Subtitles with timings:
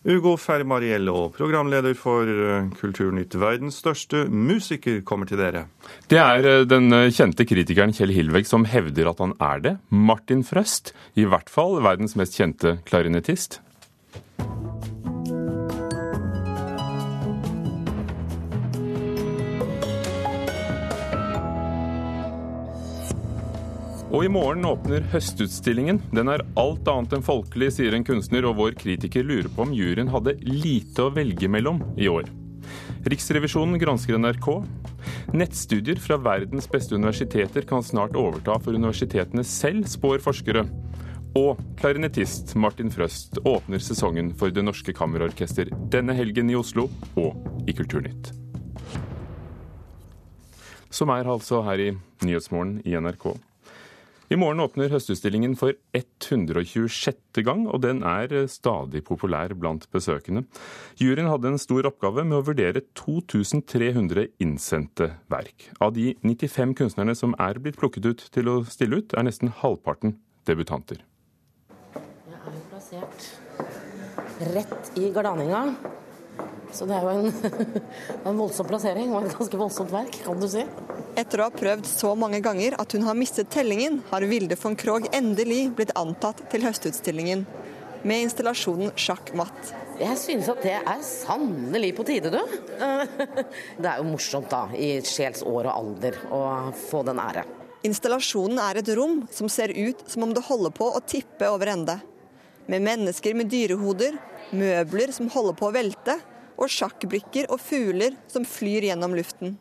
[0.00, 3.34] Ugo Fermariello, programleder for eh, Kulturnytt.
[3.36, 5.66] Verdens største musiker kommer til dere.
[6.08, 9.74] Det er eh, den eh, kjente kritikeren Kjell Hilveg som hevder at han er det.
[9.92, 13.60] Martin Frøst, i hvert fall verdens mest kjente klarinettist.
[24.10, 26.00] Og i morgen åpner Høstutstillingen.
[26.10, 29.74] Den er alt annet enn folkelig, sier en kunstner, og vår kritiker lurer på om
[29.74, 32.26] juryen hadde lite å velge mellom i år.
[33.06, 34.48] Riksrevisjonen gransker NRK.
[35.30, 40.64] Nettstudier fra verdens beste universiteter kan snart overta for universitetene selv, spår forskere.
[41.38, 47.62] Og klarinettist Martin Frøst åpner sesongen for Det Norske Kammerorkester denne helgen i Oslo og
[47.70, 48.32] i Kulturnytt.
[50.90, 51.92] Som er altså her i
[52.26, 53.28] Nyhetsmorgen i NRK.
[54.30, 57.40] I morgen åpner Høstutstillingen for 126.
[57.42, 60.44] gang, og den er stadig populær blant besøkende.
[61.02, 65.66] Juryen hadde en stor oppgave med å vurdere 2300 innsendte verk.
[65.82, 69.50] Av de 95 kunstnerne som er blitt plukket ut til å stille ut, er nesten
[69.64, 70.14] halvparten
[70.46, 71.02] debutanter.
[71.98, 73.32] Jeg er jo plassert
[74.54, 75.64] rett i glaninga.
[76.72, 77.80] Så det er jo en,
[78.30, 80.64] en voldsom plassering og et ganske voldsomt verk, kan du si.
[81.18, 84.78] Etter å ha prøvd så mange ganger at hun har mistet tellingen, har Vilde von
[84.78, 87.46] Krogh endelig blitt antatt til høstutstillingen
[88.06, 89.72] med installasjonen Sjakk matt.
[90.00, 92.40] Jeg synes at det er sannelig på tide, du.
[93.82, 96.40] Det er jo morsomt, da, i sjels år og alder, å
[96.88, 97.44] få den ære.
[97.84, 101.72] Installasjonen er et rom som ser ut som om det holder på å tippe over
[101.74, 101.98] ende.
[102.70, 104.16] Med mennesker med dyrehoder,
[104.56, 106.16] møbler som holder på å velte,
[106.60, 109.56] og sjakkbrikker og fugler som flyr gjennom luften.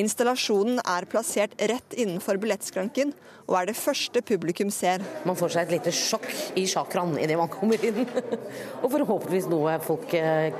[0.00, 3.10] Installasjonen er plassert rett innenfor billettskranken,
[3.44, 5.02] og er det første publikum ser.
[5.28, 8.06] Man får seg et lite sjokk i sjakraen idet man kommer inn.
[8.82, 10.54] og forhåpentligvis noe folk eh,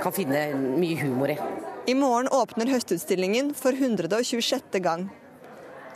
[0.00, 0.46] kan finne
[0.80, 1.36] mye humor i.
[1.92, 4.80] I morgen åpner høstutstillingen for 126.
[4.80, 5.10] gang.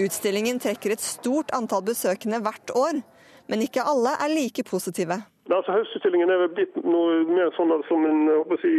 [0.00, 3.00] Utstillingen trekker et stort antall besøkende hvert år,
[3.48, 5.22] men ikke alle er like positive.
[5.52, 8.20] Altså, Høstutstillingen er blitt noe mer sånn som en,
[8.62, 8.70] si,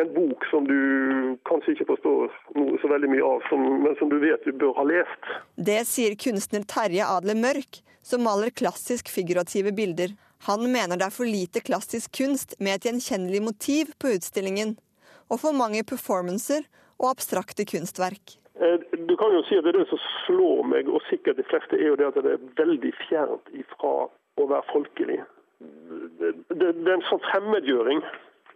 [0.00, 0.78] en, bok som du
[1.48, 4.72] kanskje ikke forstår noe så veldig mye av, som, men som du vet du bør
[4.78, 5.28] ha lest.
[5.60, 10.16] Det sier kunstner Terje Adler Mørk, som maler klassisk figurative bilder.
[10.48, 14.78] Han mener det er for lite klassisk kunst med et gjenkjennelig motiv på utstillingen,
[15.28, 16.64] og for mange performancer
[16.96, 18.38] og abstrakte kunstverk.
[18.56, 21.92] Eh, du kan jo si at Det som slår meg, og sikkert de fleste, er
[21.92, 25.20] jo det at det er veldig fjernt ifra å være folkelig
[26.52, 28.04] det, det, er en sånn fremmedgjøring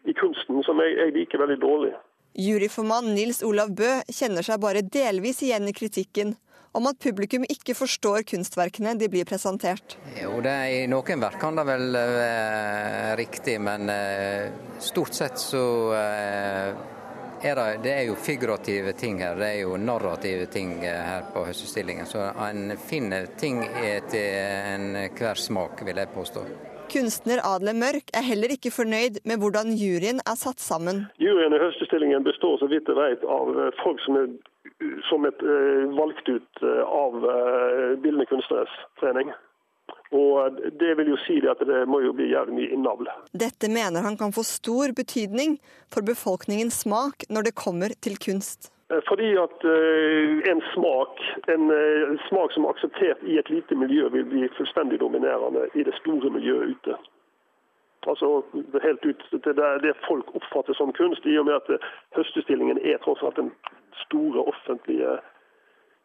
[0.08, 1.96] i kunsten som jeg, jeg liker veldig dårlig.
[2.38, 6.36] Juryformann Nils Olav Bø kjenner seg bare delvis igjen i kritikken
[6.72, 9.96] om at publikum ikke forstår kunstverkene de blir presentert.
[10.20, 15.42] Jo, det er, I noen verk kan det vel være riktig, men eh, stort sett
[15.42, 15.64] så
[15.98, 16.70] eh,
[17.40, 19.38] er det, det, er jo figurative ting her.
[19.40, 22.06] Det er jo narrative ting eh, her på Høstutstillingen.
[22.06, 23.64] Så en finner ting
[24.12, 26.44] til enhver smak, vil jeg påstå.
[26.90, 31.04] Kunstner Adle Mørk er heller ikke fornøyd med hvordan juryen er satt sammen.
[31.22, 34.32] Juryen i Høstestillingen består så vidt jeg vet av eh, folk som er,
[35.06, 37.14] som er eh, valgt ut eh, av
[38.02, 39.30] Bildende kunstneres trening.
[40.10, 43.06] Og Det vil jo si at det må jo bli jævlig mye innavl.
[43.30, 45.60] Dette mener han kan få stor betydning
[45.94, 48.72] for befolkningens smak når det kommer til kunst.
[48.90, 51.14] Eh, fordi at uh, en smak
[51.54, 55.82] en uh, smak som er akseptert i et lite miljø, vil bli fullstendig dominerende i
[55.86, 56.96] det store miljøet ute.
[58.10, 58.42] Altså
[58.82, 61.82] helt ut til det, folk oppfatter som kunst, i og med at
[62.16, 63.52] Høstutstillingen er tross alt den
[64.06, 65.18] store offentlige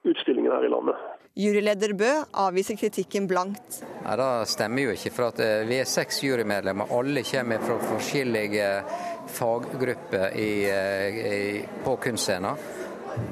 [0.06, 0.96] utstillingen her i landet.
[1.36, 2.12] Juryleder Bø
[2.46, 3.82] avviser kritikken blankt.
[4.06, 6.94] Ja, Det stemmer jo ikke, for vi er seks jurymedlemmer.
[6.96, 8.70] Alle kommer fra forskjellige
[9.36, 12.56] faggrupper i, i, på kunstscenen.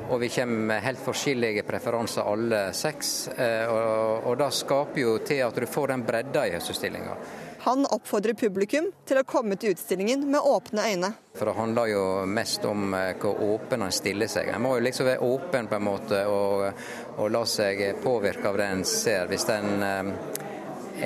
[0.10, 3.14] Og vi kommer med helt forskjellige preferanser alle seks.
[3.36, 7.18] Eh, og, og det skaper jo til at du får den bredda i høstutstillinga.
[7.64, 11.12] Han oppfordrer publikum til å komme til utstillingen med åpne øyne.
[11.40, 14.50] For Det handler jo mest om eh, hvor åpen en stiller seg.
[14.52, 16.84] En må jo liksom være åpen på en måte og,
[17.16, 19.32] og la seg påvirke av det en ser.
[19.32, 20.12] Hvis en eh,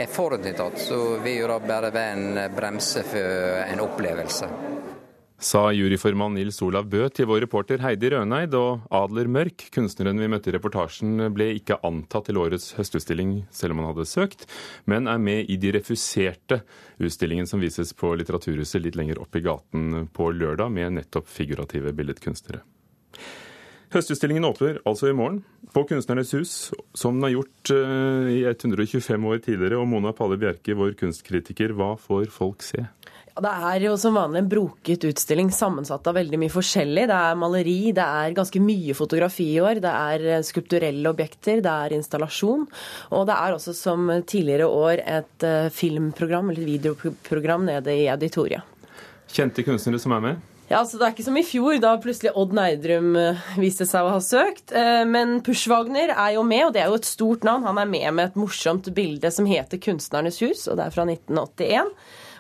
[0.01, 4.49] er forutinntatt, så vil jo det bare være en bremse for en opplevelse
[5.37, 10.29] sa juryformann Nils Olav Bø til vår reporter Heidi Røneid, og Adler Mørk, kunstneren vi
[10.31, 14.47] møtte i reportasjen, ble ikke antatt til årets høstutstilling selv om han hadde søkt,
[14.89, 16.63] men er med i de refuserte
[16.97, 21.93] utstillingen som vises på Litteraturhuset litt lenger opp i gaten på lørdag, med nettopp figurative
[21.93, 22.63] billedkunstnere.
[23.93, 26.53] Høstutstillingen åpner altså i morgen, på Kunstnernes hus,
[26.97, 29.79] som den har gjort eh, i 125 år tidligere.
[29.79, 32.83] Og Mona Palle Bjerke, vår kunstkritiker, hva får folk se?
[33.37, 37.03] Det er jo som vanlig en broket utstilling sammensatt av veldig mye forskjellig.
[37.09, 41.61] Det er maleri, det er ganske mye fotografi i år, det er eh, skulpturelle objekter,
[41.61, 42.65] det er installasjon.
[43.13, 48.07] Og det er også som tidligere år et uh, filmprogram eller et videoprogram nede i
[48.09, 48.65] auditoriet.
[49.29, 50.45] Kjente kunstnere som er med?
[50.67, 54.07] Ja, altså Det er ikke som i fjor, da plutselig Odd Neidrum uh, viste seg
[54.07, 54.73] å ha søkt.
[55.07, 57.67] Men Pushwagner er jo med, og det er jo et stort navn.
[57.69, 61.05] Han er med med et morsomt bilde som heter 'Kunstnernes hus', og det er fra
[61.05, 61.93] 1981.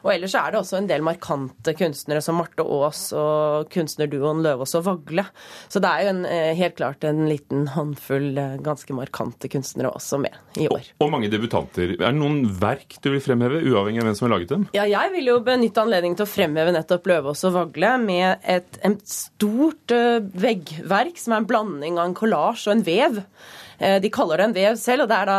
[0.03, 4.75] Og ellers er det også en del markante kunstnere som Marte Aas og kunstnerduoen Løvaas
[4.79, 5.27] og Vagle.
[5.71, 9.91] Så det er jo en, eh, helt klart en liten håndfull eh, ganske markante kunstnere
[9.93, 10.91] også med i år.
[10.97, 11.95] Og, og mange debutanter.
[11.97, 14.67] Er det noen verk du vil fremheve, uavhengig av hvem som har laget dem?
[14.77, 18.81] Ja, jeg vil jo benytte anledningen til å fremheve nettopp Løvaas og Vagle med et,
[18.85, 23.23] et stort uh, veggverk som er en blanding av en kollasj og en vev.
[23.79, 25.37] Eh, de kaller det en vev selv, og det er da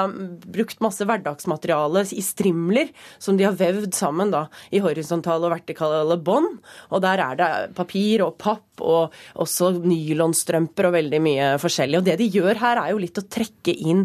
[0.58, 6.19] brukt masse hverdagsmateriale i strimler som de har vevd sammen da, i horisontale og vertikale
[6.23, 6.58] bånd.
[6.93, 11.99] Og der er det papir og papp og også nylonstrømper og veldig mye forskjellig.
[11.99, 14.05] Og det de gjør her, er jo litt å trekke inn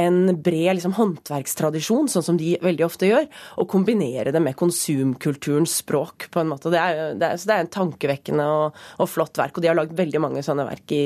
[0.00, 3.28] en bred liksom, håndverkstradisjon, sånn som de veldig ofte gjør,
[3.60, 6.72] og kombinere det med konsumkulturens språk, på en måte.
[6.72, 9.58] Det er, det er, så det er en tankevekkende og, og flott verk.
[9.58, 11.04] Og de har lagd veldig mange sånne verk i,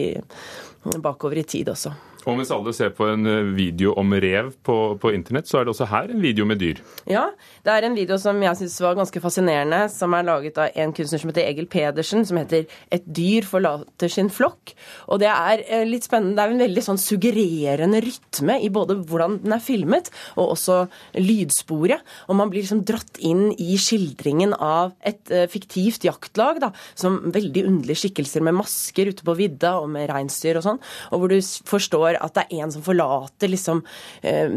[1.02, 1.94] bakover i tid også.
[2.28, 5.64] Og mens alle ser på en eh, video om rev på, på, internett, så er
[5.64, 6.80] det også her en video med dyr.
[7.08, 7.24] Ja,
[7.64, 10.92] det er en video som jeg syns var ganske fascinerende, som er laget av en
[10.96, 14.74] kunstner som heter Egil Pedersen, som heter 'Et dyr forlater sin flokk'.
[15.08, 16.36] Og det er eh, litt spennende.
[16.36, 20.88] Det er en veldig sånn suggererende rytme i både hvordan den er filmet, og også
[21.16, 22.04] lydsporet.
[22.28, 27.32] Og man blir liksom dratt inn i skildringen av et uh, fiktivt jaktlag, da, som
[27.32, 30.80] veldig underlige skikkelser med masker ute på vidda og med reinsdyr og sånn,
[31.12, 33.82] og hvor du forstår at det er en som forlater liksom
[34.22, 34.54] eh,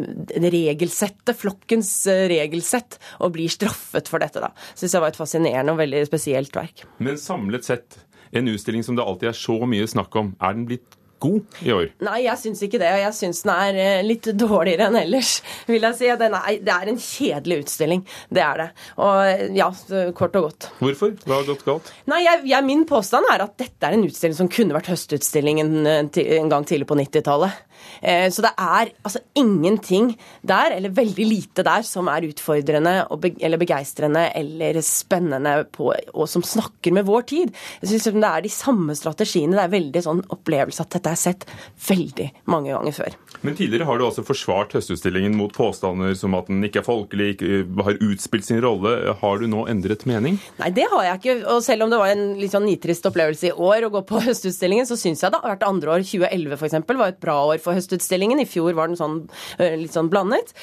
[0.51, 4.43] regelsettet, flokkens eh, regelsett, og blir straffet for dette.
[4.43, 4.51] da.
[4.75, 6.85] Syns jeg var et fascinerende og veldig spesielt verk.
[7.03, 10.67] Men samlet sett, en utstilling som det alltid er så mye snakk om, er den
[10.69, 11.89] blitt god i år?
[12.07, 12.91] Nei, jeg syns ikke det.
[12.95, 15.37] Og jeg syns den er eh, litt dårligere enn ellers,
[15.69, 16.09] vil jeg si.
[16.11, 18.05] Er, det er en kjedelig utstilling.
[18.33, 18.69] Det er det.
[19.01, 19.69] Og ja,
[20.17, 20.69] kort og godt.
[20.81, 21.15] Hvorfor?
[21.25, 21.91] Hva har gått galt?
[22.11, 25.73] Nei, jeg, jeg, Min påstand er at dette er en utstilling som kunne vært høstutstillingen
[25.85, 27.61] en, en gang tidlig på 90-tallet.
[28.01, 32.95] Eh, så det er altså ingenting der, eller veldig lite der, som er utfordrende
[33.41, 37.53] eller begeistrende eller spennende på, og som snakker med vår tid.
[37.81, 39.55] Jeg synes Det er de samme strategiene.
[39.55, 41.45] Det er veldig sånn opplevelse at dette er sett
[41.87, 43.17] veldig mange ganger før.
[43.41, 47.29] Men tidligere har du også forsvart Høstutstillingen mot påstander som at den ikke er folkelig,
[47.35, 49.15] ikke har utspilt sin rolle.
[49.21, 50.37] Har du nå endret mening?
[50.59, 51.37] Nei, det har jeg ikke.
[51.55, 54.21] Og selv om det var en litt sånn nitrist opplevelse i år å gå på
[54.27, 56.05] Høstutstillingen, så syns jeg det har vært andre år.
[56.05, 56.77] 2011 f.eks.
[56.91, 58.41] var et bra år for Høstutstillingen.
[58.41, 59.17] I fjor var den sånn,
[59.59, 60.53] litt sånn blandet.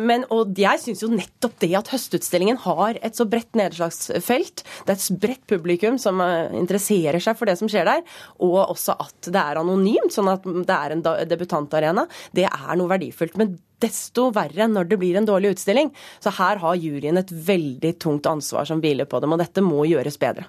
[0.00, 4.94] Men, og jeg syns jo nettopp det at Høstutstillingen har et så bredt nedslagsfelt, det
[4.94, 8.04] er et bredt publikum som interesserer seg for det som skjer der,
[8.42, 12.90] og også at det er anonymt, sånn at det er en debutantarena, det er noe
[12.90, 13.38] verdifullt.
[13.40, 15.92] Men desto verre når det blir en dårlig utstilling.
[16.20, 19.86] Så her har juryen et veldig tungt ansvar som hviler på dem, og dette må
[19.88, 20.48] gjøres bedre.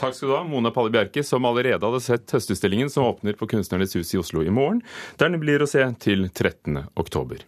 [0.00, 3.48] Takk skal du ha, Mona Palle Bjerke, som allerede hadde sett Høstutstillingen som åpner på
[3.50, 4.82] Kunstnernes hus i Oslo i morgen,
[5.20, 6.84] der den blir å se til 13.
[6.98, 7.44] oktober.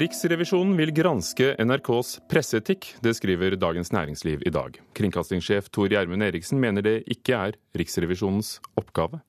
[0.00, 2.86] Riksrevisjonen vil granske NRKs presseetikk.
[3.04, 4.78] Det skriver Dagens Næringsliv i dag.
[4.96, 9.20] Kringkastingssjef Tor Gjermund Eriksen mener det ikke er Riksrevisjonens oppgave.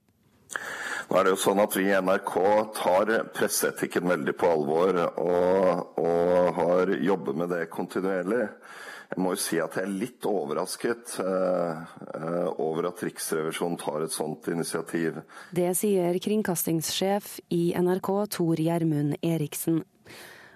[1.10, 2.36] Nå er det jo sånn at Vi i NRK
[2.78, 8.46] tar presseetikken veldig på alvor og, og har jobbet med det kontinuerlig.
[9.12, 11.82] Jeg må jo si at jeg er litt overrasket uh,
[12.16, 15.20] uh, over at Riksrevisjonen tar et sånt initiativ.
[15.52, 19.82] Det sier kringkastingssjef i NRK Tor Gjermund Eriksen.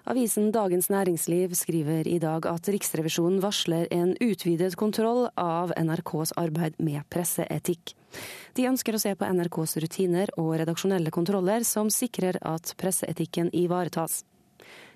[0.06, 6.76] Avisen Dagens Næringsliv skriver i dag at Riksrevisjonen varsler en utvidet kontroll av NRKs arbeid
[6.78, 7.96] med presseetikk.
[8.54, 14.20] De ønsker å se på NRKs rutiner og redaksjonelle kontroller som sikrer at presseetikken ivaretas.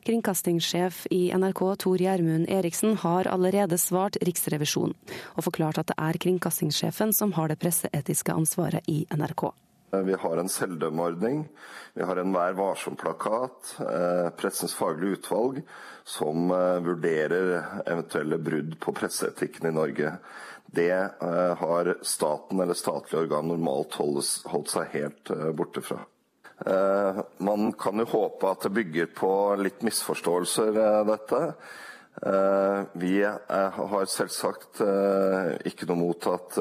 [0.07, 4.95] Kringkastingssjef i NRK Tor Gjermund Eriksen har allerede svart Riksrevisjonen,
[5.35, 9.51] og forklart at det er kringkastingssjefen som har det presseetiske ansvaret i NRK.
[9.91, 11.49] Vi har en selvdømmeordning,
[11.95, 15.59] vi har en Vær varsom-plakat, eh, Pressens faglige utvalg,
[16.07, 20.13] som eh, vurderer eventuelle brudd på presseetikken i Norge.
[20.71, 25.99] Det eh, har staten eller statlige organ normalt holdt seg helt borte fra.
[27.41, 30.77] Man kan jo håpe at det bygger på litt misforståelser,
[31.09, 31.39] dette.
[32.27, 34.83] Eh, vi har selvsagt
[35.65, 36.59] ikke noe mot at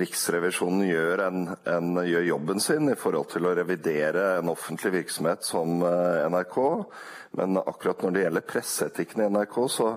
[0.00, 5.44] Riksrevisjonen gjør, en, en, gjør, jobben sin i forhold til å revidere en offentlig virksomhet
[5.44, 6.58] som NRK.
[7.36, 9.90] Men akkurat når det gjelder presseetikken i NRK, så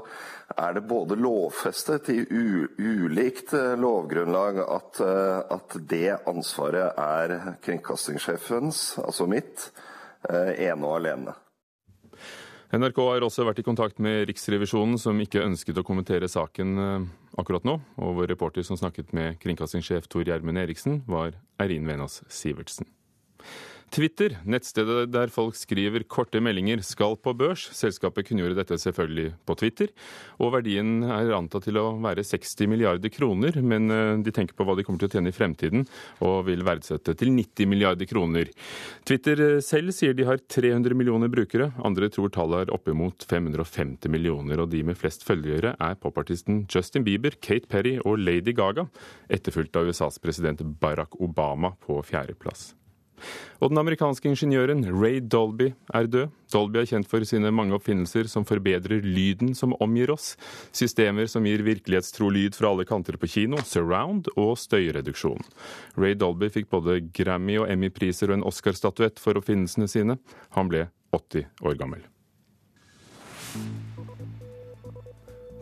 [0.57, 4.99] er det både lovfestet i ulikt lovgrunnlag at,
[5.55, 9.71] at det ansvaret er kringkastingssjefens, altså mitt,
[10.29, 11.33] ene og alene.
[12.73, 17.03] NRK har også vært i kontakt med Riksrevisjonen, som ikke ønsket å kommentere saken eh,
[17.37, 17.75] akkurat nå.
[18.01, 22.89] Og vår reporter som snakket med kringkastingssjef Tor Gjermund Eriksen, var Eirin Venås Sivertsen.
[23.93, 27.67] Twitter, nettstedet der folk skriver korte meldinger, skal på børs.
[27.77, 29.91] Selskapet kunngjorde dette selvfølgelig på Twitter.
[30.41, 34.65] Og verdien er antatt til å være 60 milliarder kroner, men eh, de tenker på
[34.65, 35.85] hva de kommer til å tjene i fremtiden,
[36.25, 38.49] og vil verdsette til 90 milliarder kroner.
[39.05, 44.09] Twitter eh, selv sier de har 300 millioner brukere, andre tror tallet er oppimot 550
[44.09, 48.89] millioner, og de med flest følgere er popartisten Justin Bieber, Kate Perry og Lady Gaga,
[49.29, 52.71] etterfulgt av USAs president Barack Obama på fjerdeplass.
[53.63, 56.33] Og den amerikanske ingeniøren Ray Dolby er død.
[56.53, 60.33] Dolby er kjent for sine mange oppfinnelser som forbedrer lyden som omgir oss.
[60.75, 65.41] Systemer som gir virkelighetstro lyd fra alle kanter på kino, surround og støyreduksjon.
[65.99, 70.19] Ray Dolby fikk både Grammy- og Emmy-priser og en Oscar-statuett for oppfinnelsene sine.
[70.57, 72.05] Han ble 80 år gammel.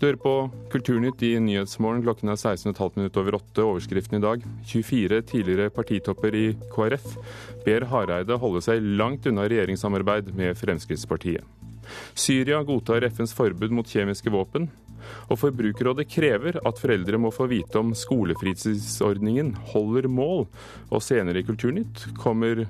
[0.01, 0.31] Du hører på
[0.73, 1.99] Kulturnytt i Nyhetsmorgen.
[2.01, 3.61] Klokken er 16,5 minutter over åtte.
[3.61, 4.45] Overskriften i dag.
[4.65, 7.03] 24 tidligere partitopper i KrF
[7.67, 11.45] ber Hareide holde seg langt unna regjeringssamarbeid med Fremskrittspartiet.
[12.17, 14.71] Syria godtar FNs forbud mot kjemiske våpen.
[15.29, 20.47] Og Forbrukerrådet krever at foreldre må få vite om skolefritidsordningen holder mål.
[20.89, 22.63] Og senere i Kulturnytt kommer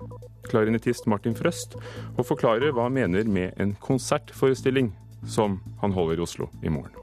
[0.50, 1.80] klarinettist Martin Frøst
[2.18, 4.92] og forklarer hva han mener med en konsertforestilling
[5.24, 7.00] som han holder i Oslo i morgen.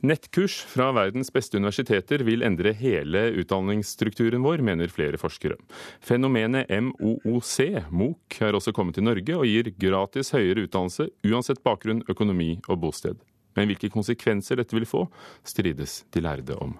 [0.00, 5.56] Nettkurs fra verdens beste universiteter vil endre hele utdanningsstrukturen vår, mener flere forskere.
[5.98, 7.56] Fenomenet MOOC,
[7.90, 12.78] MOOC, er også kommet til Norge og gir gratis høyere utdannelse uansett bakgrunn, økonomi og
[12.84, 13.18] bosted.
[13.58, 15.02] Men hvilke konsekvenser dette vil få,
[15.42, 16.76] strides de lærde om.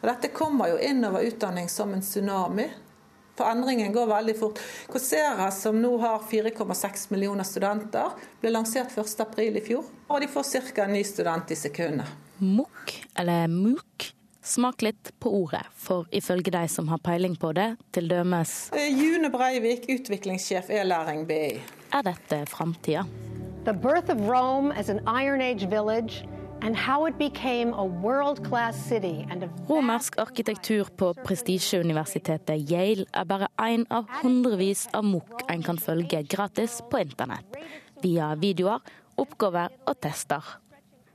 [0.00, 2.66] Og dette kommer jo innover utdanning som en tsunami.
[3.40, 4.58] For endringen går veldig fort.
[4.92, 9.86] Coursera, som nå har 4,6 millioner studenter, ble lansert 1.4 i fjor.
[10.12, 10.44] Og de får
[10.74, 10.84] ca.
[10.84, 12.10] en ny student i sekundet.
[12.36, 14.10] MOOC, eller MOOC,
[14.44, 18.92] smak litt på ordet, for ifølge de som har peiling på det, til dømes eh,
[18.92, 21.62] June Breivik, utviklingssjef e-læring BI.
[21.96, 23.06] Er dette framtida?
[23.64, 26.28] The birth of Rome as an Iron Age village
[29.68, 36.20] Romersk arkitektur på prestisjeuniversitetet Yale er bare én av hundrevis av MOOC en kan følge
[36.28, 37.56] gratis på internett,
[38.04, 38.84] via videoer,
[39.16, 40.44] oppgaver og tester.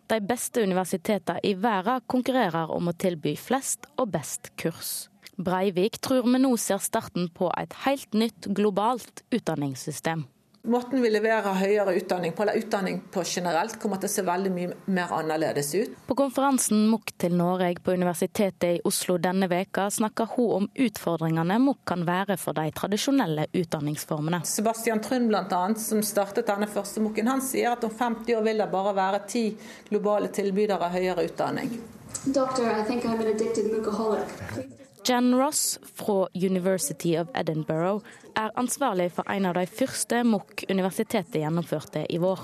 [0.09, 5.09] De beste universitetene i verden konkurrerer om å tilby flest og best kurs.
[5.37, 10.25] Breivik tror vi nå ser starten på et helt nytt globalt utdanningssystem.
[10.65, 14.51] Måten vi leverer høyere utdanning på, eller utdanning på generelt, kommer til å se veldig
[14.53, 15.97] mye mer annerledes ut.
[16.07, 21.59] På konferansen MOK til Norge på Universitetet i Oslo denne veka snakker hun om utfordringene
[21.61, 24.41] MOK kan være for de tradisjonelle utdanningsformene.
[24.49, 28.63] Sebastian Trund bl.a., som startet denne første MOK-en, han sier at om 50 år vil
[28.63, 29.45] det bare være ti
[29.91, 31.77] globale tilbydere av høyere utdanning.
[32.25, 38.01] Doctor, I think I'm an addicted Jan Ross fra University of Edinburgh
[38.35, 42.41] er ansvarlig for en av de første MOOC universitetet gjennomførte i vår.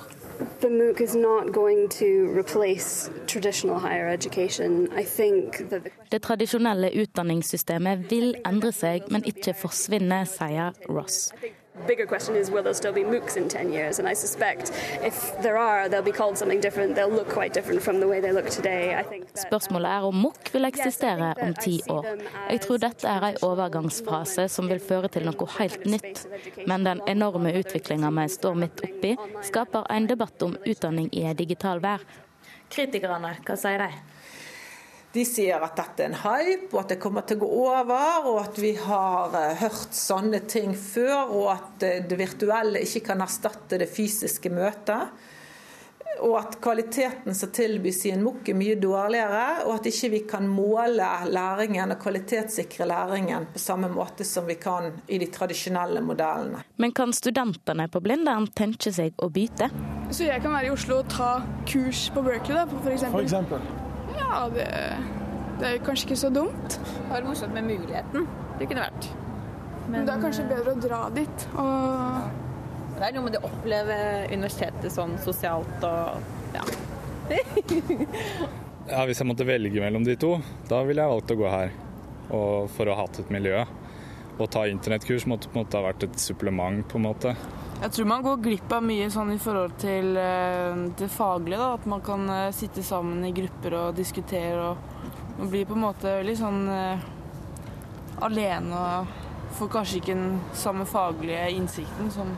[0.62, 2.06] The MOOC is not going to
[2.38, 4.88] replace traditional higher education.
[4.94, 5.91] I think that the...
[6.12, 11.32] Det tradisjonelle utdanningssystemet vil endre seg, men ikke forsvinne, sier Ross
[11.88, 14.00] bigger question is will there still be MOOCs in 10 years?
[14.00, 14.71] And I suspect
[15.03, 16.95] if there are, they'll be called something different.
[16.95, 18.95] They'll look quite different from the way they look today.
[19.35, 22.05] Spørsmålet er om MOOC vil eksistere om ti år.
[22.50, 26.25] Jeg tror dette er en overgangsfase som vil føre til noe helt nytt.
[26.67, 31.35] Men den enorme utviklinga vi står midt oppi, skaper en debatt om utdanning i en
[31.38, 32.03] digital vær.
[32.71, 33.91] Kritikerne, hva sier de?
[35.12, 38.30] De sier at dette er en hype, og at det kommer til å gå over,
[38.32, 43.03] og at vi har eh, hørt sånne ting før, og at eh, det virtuelle ikke
[43.10, 45.12] kan erstatte det fysiske møtet.
[46.22, 50.24] Og at kvaliteten som tilbys i en MOOC er mye dårligere, og at ikke vi
[50.32, 56.03] kan måle læringen og kvalitetssikre læringen på samme måte som vi kan i de tradisjonelle
[56.06, 56.63] modellene.
[56.80, 59.72] Men kan studentene på Blindern tenke seg å bytte?
[60.12, 63.18] Så jeg kan være i Oslo og ta kurs på Berkeley, da, for eksempel.
[63.18, 63.90] For eksempel.
[64.18, 64.68] Ja, det,
[65.62, 66.77] det er kanskje ikke så dumt.
[66.77, 68.27] Det var morsomt med muligheten
[68.62, 69.10] det kunne vært.
[69.91, 73.48] Men det er kanskje bedre å dra dit og Det er noe med det å
[73.50, 73.96] oppleve
[74.30, 76.65] universitetet sånn sosialt og ja.
[78.91, 79.00] ja.
[79.08, 80.36] Hvis jeg måtte velge mellom de to,
[80.70, 81.74] da ville jeg valgt å gå her.
[82.36, 83.63] Og for å ha hatt et miljø.
[84.41, 87.34] Å ta internettkurs måtte måtte ha vært et supplement, på en måte.
[87.81, 91.57] Jeg tror man går glipp av mye sånn i forhold til eh, det faglige.
[91.57, 94.69] da, At man kan eh, sitte sammen i grupper og diskutere.
[94.69, 94.91] og
[95.41, 97.05] og blir på en måte veldig sånn uh,
[98.25, 99.13] alene og
[99.57, 102.35] får kanskje ikke den samme faglige innsikten som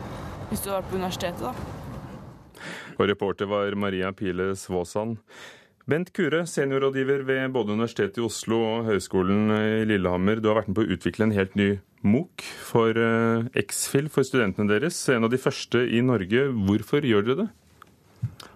[0.50, 1.44] hvis du har vært på universitetet.
[1.44, 2.62] da.
[3.00, 5.18] Og reporter var Maria Pile Svåsand.
[5.90, 10.40] Bent Kure, seniorrådgiver ved både Universitetet i Oslo og Høgskolen i Lillehammer.
[10.40, 11.74] Du har vært med på å utvikle en helt ny
[12.04, 14.98] MOOC for EXFIL X-FIL for studentene deres.
[15.14, 16.48] En av de første i Norge.
[16.68, 17.50] Hvorfor gjør dere det?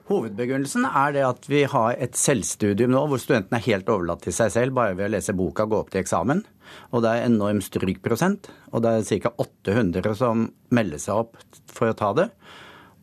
[0.08, 4.36] Hovedbegrunnelsen er det at vi har et selvstudium nå hvor studentene er helt overlatt til
[4.36, 6.46] seg selv bare ved å lese boka og gå opp til eksamen.
[6.96, 8.48] Og det er enorm strykprosent.
[8.72, 9.34] Og det er ca.
[9.44, 11.36] 800 som melder seg opp
[11.72, 12.30] for å ta det.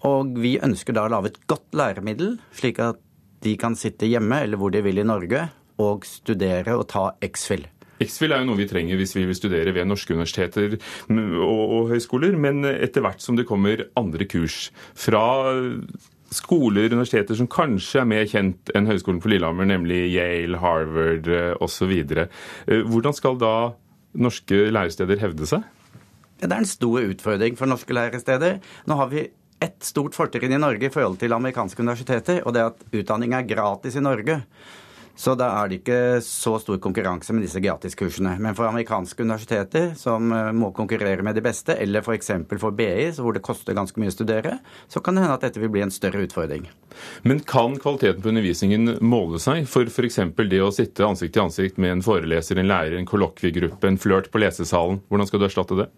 [0.05, 3.01] Og vi ønsker da å lage et godt læremiddel, slik at
[3.45, 5.47] de kan sitte hjemme eller hvor de vil i Norge
[5.81, 7.67] og studere og ta X-FIL.
[8.03, 10.75] X-FIL er jo noe vi trenger hvis vi vil studere ved norske universiteter
[11.11, 15.25] og, og høyskoler, men etter hvert som det kommer andre kurs fra
[16.35, 21.31] skoler og universiteter som kanskje er mer kjent enn Høgskolen på Lillehammer, nemlig Yale, Harvard
[21.63, 21.95] osv.
[22.91, 23.55] Hvordan skal da
[24.15, 25.65] norske læresteder hevde seg?
[26.41, 28.59] Det er en stor utfordring for norske læresteder.
[28.91, 29.29] Nå har vi
[29.65, 33.37] et stort fortrinn i Norge i forhold til amerikanske universiteter, og det er at utdanning
[33.37, 34.43] er gratis i Norge.
[35.15, 38.35] Så da er det ikke så stor konkurranse med disse gratiskursene.
[38.43, 42.33] Men for amerikanske universiteter som eh, må konkurrere med de beste, eller f.eks.
[42.51, 44.57] For, for BI, hvor det koster ganske mye å studere,
[44.91, 46.67] så kan det hende at dette vil bli en større utfordring.
[47.23, 49.69] Men kan kvaliteten på undervisningen måle seg?
[49.71, 50.21] For f.eks.
[50.51, 54.33] det å sitte ansikt til ansikt med en foreleser, en lærer, en kollokviegruppe, en flørt
[54.35, 55.03] på lesesalen.
[55.09, 55.93] Hvordan skal du erstatte det?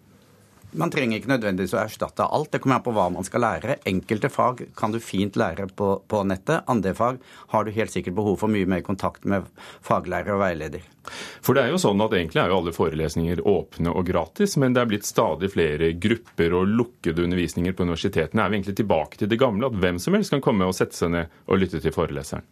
[0.75, 2.49] Man trenger ikke nødvendigvis å erstatte alt.
[2.51, 3.77] Det kommer an på hva man skal lære.
[3.87, 6.67] Enkelte fag kan du fint lære på, på, nettet.
[6.67, 7.21] Andre fag
[7.53, 9.47] har du helt sikkert behov for mye mer kontakt med
[9.85, 10.83] faglærer og veileder.
[11.39, 14.75] For det er jo sånn at egentlig er jo alle forelesninger åpne og gratis, men
[14.75, 18.43] det er blitt stadig flere grupper og lukkede undervisninger på universitetene.
[18.43, 20.99] Er vi egentlig tilbake til det gamle, at hvem som helst kan komme og sette
[20.99, 22.43] seg ned og lytte til foreleseren?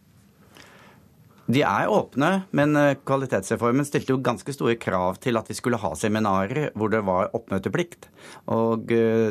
[1.46, 5.78] De er åpne, men eh, kvalitetsreformen stilte jo ganske store krav til at vi skulle
[5.78, 8.08] ha seminarer hvor det var oppmøteplikt.
[8.50, 9.30] Og eh,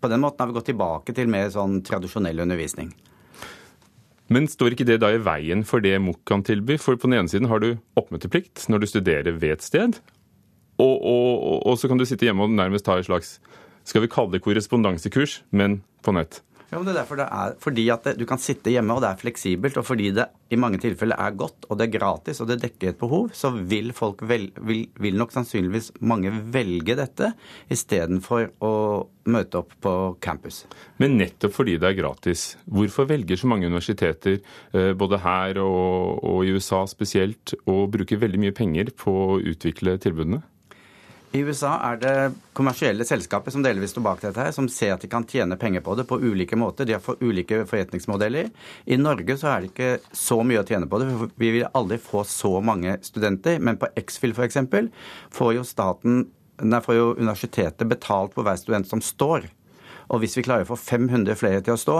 [0.00, 2.94] på den måten har vi gått tilbake til mer sånn tradisjonell undervisning.
[4.30, 6.78] Men står ikke det da i veien for det MOOC kan tilby?
[6.80, 9.98] For på den ene siden har du oppmøteplikt når du studerer ved et sted,
[10.80, 13.36] og, og, og så kan du sitte hjemme og nærmest ta et slags
[13.84, 16.40] skal vi kalle det korrespondansekurs, men på nett.
[16.70, 19.10] Men det er derfor det er, Fordi at det, du kan sitte hjemme, og det
[19.10, 22.50] er fleksibelt, og fordi det i mange tilfeller er godt, og det er gratis, og
[22.50, 27.32] det dekker et behov, så vil folk vel, vil, vil nok sannsynligvis mange velge dette
[27.70, 28.72] istedenfor å
[29.30, 30.64] møte opp på campus.
[31.02, 34.40] Men nettopp fordi det er gratis, hvorfor velger så mange universiteter,
[34.74, 39.38] eh, både her og, og i USA spesielt, å bruke veldig mye penger på å
[39.52, 40.42] utvikle tilbudene?
[41.30, 42.14] I USA er det
[42.58, 45.84] kommersielle selskaper som delvis står bak dette, her, som ser at de kan tjene penger
[45.86, 46.88] på det på ulike måter.
[46.88, 48.48] De har for ulike forretningsmodeller.
[48.90, 51.06] I Norge så er det ikke så mye å tjene på det.
[51.20, 53.60] for Vi vil aldri få så mange studenter.
[53.62, 54.58] Men på X-FIL f.eks.
[55.30, 56.26] får jo staten
[56.60, 59.46] Nei, får jo universitetet betalt på hver student som står.
[60.12, 61.94] Og hvis vi klarer å få 500 flere til å stå,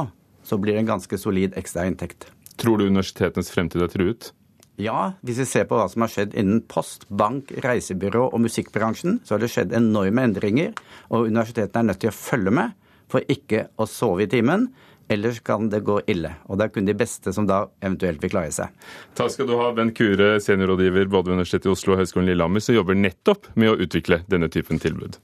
[0.44, 2.26] så blir det en ganske solid ekstrainntekt.
[2.60, 4.34] Tror du universitetenes fremtid er truet?
[4.80, 9.20] Ja, hvis vi ser på hva som har skjedd innen post, bank, reisebyrå og musikkbransjen,
[9.24, 10.72] så har det skjedd enorme endringer,
[11.10, 12.76] og universitetene er nødt til å følge med
[13.10, 14.68] for ikke å sove i timen.
[15.10, 16.30] Ellers kan det gå ille.
[16.46, 18.70] Og det er kun de beste som da eventuelt vil klare seg.
[19.18, 22.62] Takk skal du ha, Bent Kure, seniorrådgiver både ved Universitetet i Oslo og Høgskolen Lillehammer,
[22.62, 25.18] som jobber nettopp med å utvikle denne typen tilbud.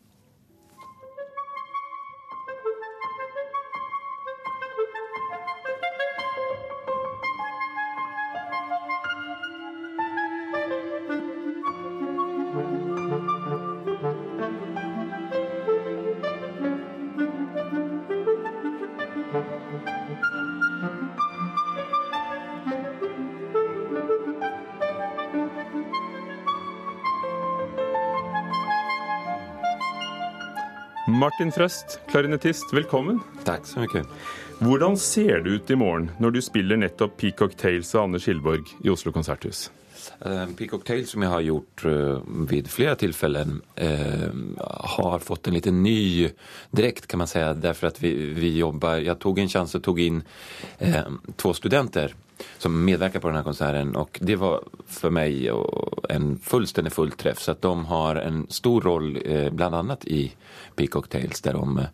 [31.27, 33.17] Martin Frøst, klarinettist, velkommen.
[33.43, 34.05] Takk så mye.
[34.61, 38.71] Hvordan ser det ut i morgen når du spiller nettopp Peacock Tales av Anders Skilborg
[38.87, 39.65] i Oslo konserthus?
[40.21, 42.19] Eh, Peacock Tale som jeg har gjort eh,
[42.51, 44.29] vid flere tilfeller eh,
[44.97, 46.29] har fått en liten ny
[46.71, 47.41] drekt, kan man si.
[47.61, 50.23] Derfor at vi, vi jobber Jeg tog en sjanse og tog inn
[51.37, 52.15] två studenter
[52.59, 55.49] som medverkar på denne konserten och det var for meg
[56.13, 59.17] en fullständig fullträff så de har en stor roll
[59.53, 60.33] bland annat i
[60.77, 61.87] Peacock Tales der de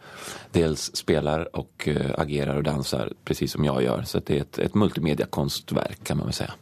[0.53, 1.87] dels spelar og
[2.19, 4.03] agerer og danser, precis som jeg gjør.
[4.03, 6.59] så det er et, et multimediakonstverk kan man väl säga.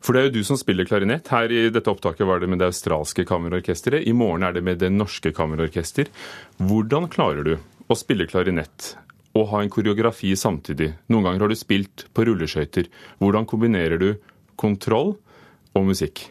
[0.00, 1.28] For det er jo du som spiller klarinett.
[1.32, 4.06] Her i dette opptaket var det med det australske kammerorkesteret.
[4.06, 6.10] I morgen er det med det norske kammerorkester.
[6.58, 7.54] Hvordan klarer du
[7.90, 8.94] å spille klarinett
[9.38, 10.92] og ha en koreografi samtidig?
[11.12, 12.90] Noen ganger har du spilt på rulleskøyter.
[13.22, 14.10] Hvordan kombinerer du
[14.60, 15.16] kontroll
[15.76, 16.26] og musikk?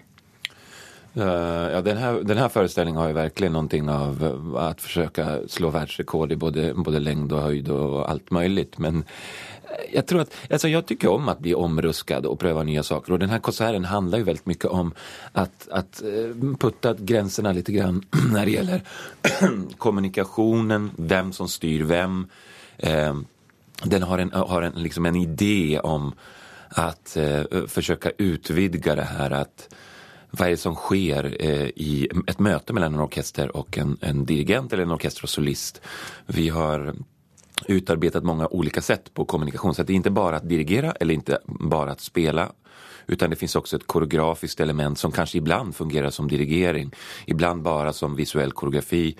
[1.17, 1.23] Uh,
[1.71, 6.31] ja, den, här, den här föreställningen har ju verkligen någonting av att försöka slå världsrekord
[6.31, 8.77] i både, både längd och höjd och allt möjligt.
[8.77, 9.03] Men
[9.93, 13.19] jag tror att, alltså jag tycker om att bli omruskad och pröva nya saker och
[13.19, 14.93] den här konserten handlar ju väldigt mycket om
[15.31, 18.81] att, att eh, putta gränserna lite grann när det gäller
[19.77, 22.27] kommunikationen, vem som styr vem.
[22.77, 23.15] Eh,
[23.83, 26.13] den har en, har en, liksom en idé om
[26.69, 29.75] att eh, försöka utvidga det här att
[30.31, 34.25] vad är det som sker eh, i ett möte mellan en orkester och en, en
[34.25, 35.81] dirigent eller en orkester och solist.
[36.25, 36.95] Vi har
[37.67, 39.75] utarbetat många olika sätt på kommunikation.
[39.75, 42.51] Så det är inte bara att dirigera eller inte bara att spela.
[43.07, 46.91] Utan det finns också ett koreografiskt element som kanske ibland fungerar som dirigering.
[47.25, 49.15] Ibland bara som visuell koreografi.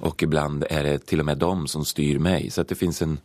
[0.00, 2.50] Och ibland är det till och med de som styr mig.
[2.50, 3.18] Så det finns en,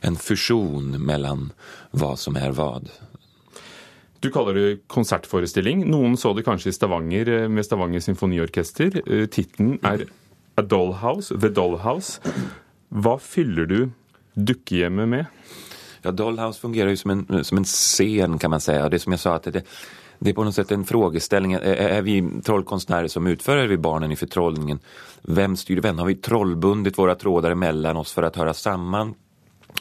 [0.00, 1.52] en fusion mellan
[1.90, 2.90] vad som är vad.
[4.24, 5.82] Du kaller det konsertforestilling.
[5.92, 9.02] Noen så det kanskje i Stavanger eh, med Stavanger symfoniorkester.
[9.04, 10.06] Eh, tittelen er
[10.56, 12.32] A Dollhouse, The Dollhouse.
[12.88, 13.78] Hva fyller du
[14.32, 15.44] dukkehjemmet med?
[16.06, 18.78] Ja, Dollhouse fungerer jo som en, som en scen kan man si.
[18.88, 19.66] Det som jeg sa, at det,
[20.24, 21.58] det er på noe sett en frågeställning.
[21.60, 22.16] Är vi
[22.48, 24.80] trollkonstnärer som utfører vi barnen i förtrollningen?
[25.36, 26.00] Vem styr vem?
[26.00, 29.12] Har vi trollbundit våre tråder mellom oss for å høre sammen?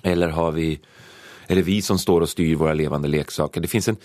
[0.04, 0.74] Eller har vi
[1.56, 3.62] det vi som står och styr våra levande leksaker?
[3.62, 3.98] Det finns en,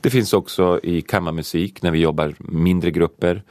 [0.00, 3.42] Det finns också i kammarmusik när vi jobbar mindre grupper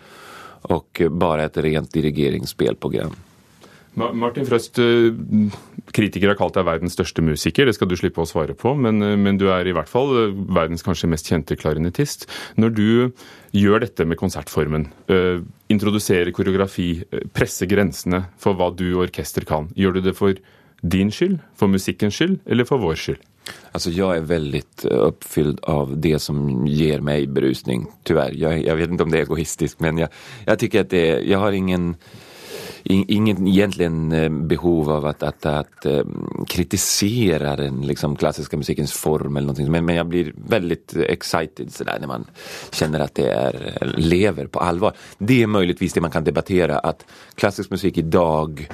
[0.62, 3.12] och bara ett rent dirigeringsspelprogram.
[3.95, 5.12] Martin Frøst, eh,
[5.91, 9.01] kritikere har kalt deg verdens største musiker, det skal du slippe å svare på, men,
[9.04, 12.25] eh, men, du er i hvert fall eh, verdens kanskje mest kjente klarinettist.
[12.56, 13.12] Når du
[13.51, 14.88] gjør dette med konsertformen,
[15.67, 20.39] introduserer koreografi, presser grensene for hva du og orkester kan, gjør du det for
[20.82, 23.27] din skyld, for musikkens skyld eller for vår skyld?
[23.71, 28.32] Alltså jag är väldigt uppfylld av det som ger mig berusning, tyvärr.
[28.36, 30.10] Jag, jag vet inte om det är egoistiskt, men jag,
[30.45, 31.95] jag tycker det jag har ingen
[32.84, 36.04] ingen egentligen eh, behov av att, att, att eh,
[36.48, 39.72] kritisera den liksom, klassiska musikens form eller någonting.
[39.72, 42.26] Men, men jag blir väldigt excited sådär när man
[42.72, 44.94] känner att det är, lever på allvar.
[45.17, 48.67] Det är möjligtvis det man kan debattera att klassisk musik idag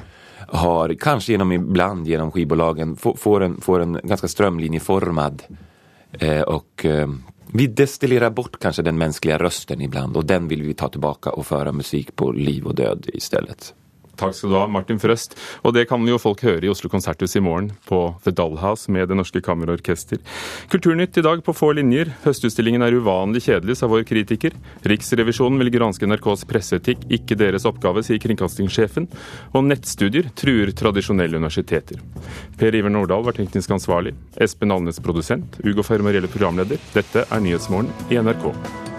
[0.47, 5.43] har, kanske genom ibland genom skivbolagen, får, en, får en ganska strömlinjeformad
[6.11, 7.07] eh, och eh,
[7.53, 11.45] vi destillerer bort kanskje den menneskelige røsten iblant, og den vil vi ta tilbake og
[11.47, 13.71] føre musikk på liv og død i stedet.
[14.17, 15.35] Takk skal du ha, Martin Frøst.
[15.61, 19.09] Og det kan jo folk høre i Oslo konserthus i morgen på The Dollhouse med
[19.09, 20.21] Det Norske Kammerorkester.
[20.73, 22.11] Kulturnytt i dag på få linjer.
[22.25, 24.57] Høstutstillingen er uvanlig kjedelig, sa vår kritiker.
[24.87, 29.07] Riksrevisjonen vil granske NRKs presseetikk, ikke deres oppgave, sier kringkastingssjefen.
[29.53, 32.01] Og nettstudier truer tradisjonelle universiteter.
[32.57, 34.15] Per Iver Nordahl var teknisk ansvarlig.
[34.41, 35.61] Espen Alnes produsent.
[35.65, 36.81] Ugo Fermariello programleder.
[36.97, 38.96] Dette er Nyhetsmorgen i NRK.